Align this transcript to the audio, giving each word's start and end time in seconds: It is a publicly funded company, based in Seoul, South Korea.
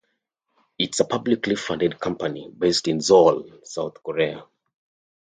It 0.79 0.95
is 0.95 0.99
a 0.99 1.05
publicly 1.05 1.53
funded 1.55 1.99
company, 1.99 2.49
based 2.57 2.87
in 2.87 3.01
Seoul, 3.01 3.59
South 3.63 4.01
Korea. 4.01 4.43